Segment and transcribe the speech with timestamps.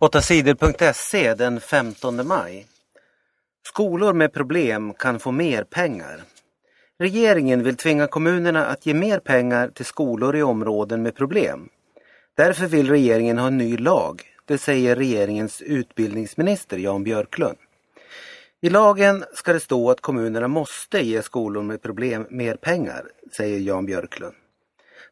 [0.00, 2.66] 8sidor.se den 15 maj.
[3.66, 6.22] Skolor med problem kan få mer pengar.
[6.98, 11.68] Regeringen vill tvinga kommunerna att ge mer pengar till skolor i områden med problem.
[12.36, 17.58] Därför vill regeringen ha en ny lag, det säger regeringens utbildningsminister Jan Björklund.
[18.60, 23.04] I lagen ska det stå att kommunerna måste ge skolor med problem mer pengar,
[23.36, 24.34] säger Jan Björklund.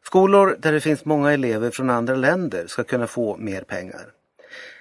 [0.03, 4.11] Skolor där det finns många elever från andra länder ska kunna få mer pengar.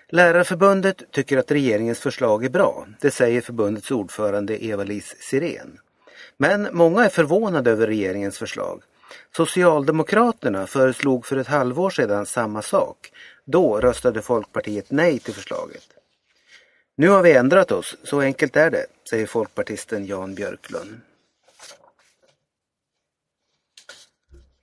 [0.08, 5.78] Lärarförbundet tycker att regeringens förslag är bra, det säger förbundets ordförande Eva-Lis Sirén.
[6.36, 8.82] Men många är förvånade över regeringens förslag.
[9.36, 13.12] Socialdemokraterna föreslog för ett halvår sedan samma sak.
[13.44, 15.84] Då röstade Folkpartiet nej till förslaget.
[16.96, 21.00] Nu har vi ändrat oss, så enkelt är det, säger folkpartisten Jan Björklund.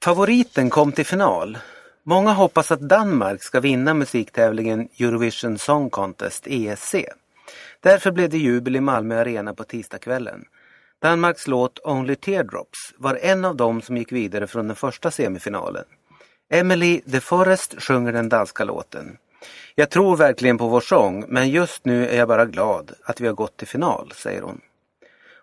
[0.03, 1.58] Favoriten kom till final.
[2.03, 6.95] Många hoppas att Danmark ska vinna musiktävlingen Eurovision Song Contest, ESC.
[7.80, 10.45] Därför blev det jubel i Malmö Arena på tisdagskvällen.
[11.02, 15.83] Danmarks låt Only Teardrops var en av dem som gick vidare från den första semifinalen.
[16.49, 19.17] Emily de Forest sjunger den danska låten.
[19.75, 23.27] Jag tror verkligen på vår sång, men just nu är jag bara glad att vi
[23.27, 24.61] har gått till final, säger hon.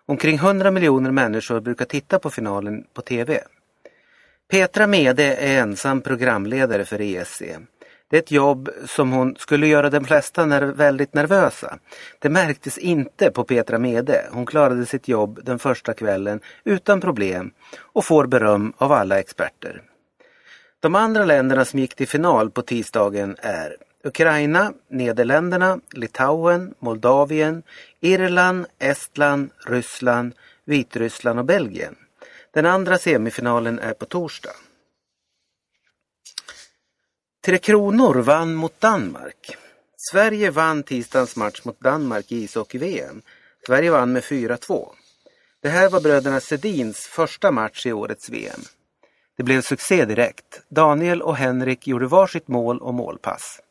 [0.05, 3.43] Omkring 100 miljoner människor brukar titta på finalen på TV.
[4.51, 7.41] Petra Mede är ensam programledare för ESC.
[8.09, 11.79] Det är ett jobb som hon skulle göra de flesta ner väldigt nervösa.
[12.19, 14.25] Det märktes inte på Petra Mede.
[14.31, 19.81] Hon klarade sitt jobb den första kvällen utan problem och får beröm av alla experter.
[20.79, 27.63] De andra länderna som gick till final på tisdagen är Ukraina, Nederländerna, Litauen, Moldavien,
[28.01, 30.33] Irland, Estland, Ryssland,
[30.65, 31.95] Vitryssland och Belgien.
[32.53, 34.55] Den andra semifinalen är på torsdag.
[37.45, 39.57] Tre Kronor vann mot Danmark.
[40.11, 43.21] Sverige vann tisdagens match mot Danmark i ishockey-VM.
[43.65, 44.87] Sverige vann med 4-2.
[45.61, 48.61] Det här var bröderna Sedins första match i årets VM.
[49.37, 50.61] Det blev succé direkt.
[50.69, 53.61] Daniel och Henrik gjorde varsitt mål och målpass.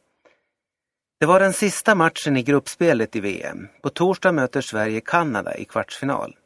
[1.20, 3.68] Det var den sista matchen i gruppspelet i VM.
[3.82, 6.36] På torsdag möter Sverige Kanada i kvartsfinal.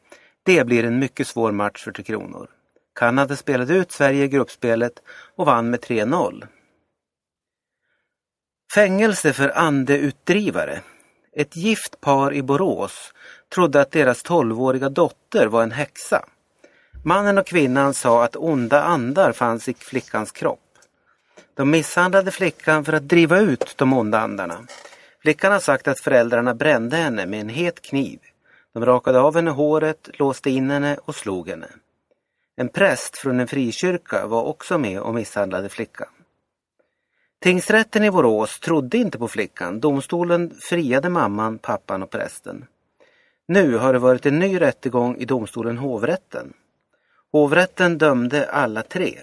[0.45, 2.49] Det blir en mycket svår match för Tre Kronor.
[2.95, 4.93] Kanada spelade ut Sverige i gruppspelet
[5.35, 6.47] och vann med 3-0.
[8.73, 10.81] Fängelse för andeutdrivare.
[11.35, 13.13] Ett gift par i Borås
[13.49, 16.25] trodde att deras 12-åriga dotter var en häxa.
[17.03, 20.59] Mannen och kvinnan sa att onda andar fanns i flickans kropp.
[21.53, 24.57] De misshandlade flickan för att driva ut de onda andarna.
[25.21, 28.19] Flickan har sagt att föräldrarna brände henne med en het kniv.
[28.73, 31.67] De rakade av henne håret, låste in henne och slog henne.
[32.55, 36.07] En präst från en frikyrka var också med och misshandlade flickan.
[37.41, 39.79] Tingsrätten i Borås trodde inte på flickan.
[39.79, 42.65] Domstolen friade mamman, pappan och prästen.
[43.47, 46.53] Nu har det varit en ny rättegång i domstolen hovrätten.
[47.31, 49.19] Hovrätten dömde alla tre.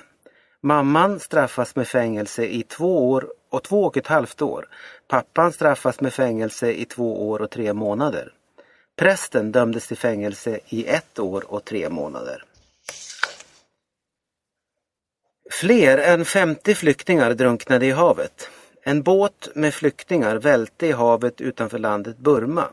[0.63, 4.69] Mamman straffas med fängelse i två år och två och ett halvt år.
[5.09, 8.33] Pappan straffas med fängelse i två år och tre månader.
[9.01, 12.45] Prästen dömdes till fängelse i ett år och tre månader.
[15.51, 18.51] Fler än 50 flyktingar drunknade i havet.
[18.83, 22.69] En båt med flyktingar välte i havet utanför landet Burma.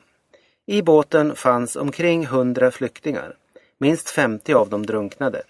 [0.65, 3.35] I båten fanns omkring 100 flyktingar.
[3.77, 5.41] Minst 50 av dem drunknade.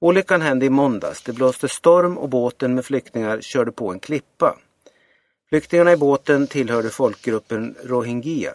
[0.00, 1.22] Olyckan hände i måndags.
[1.22, 4.58] Det blåste storm och båten med flyktingar körde på en klippa.
[5.48, 8.54] Flyktingarna i båten tillhörde folkgruppen rohingya.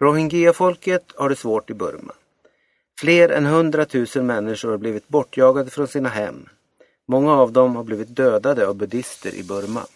[0.00, 2.12] Rohingya-folket har det svårt i Burma.
[3.00, 3.86] Fler än 100
[4.16, 6.48] 000 människor har blivit bortjagade från sina hem.
[7.08, 9.86] Många av dem har blivit dödade av buddister i Burma.